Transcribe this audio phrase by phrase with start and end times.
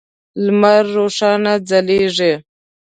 [0.45, 2.33] لمر روښانه ځلیږی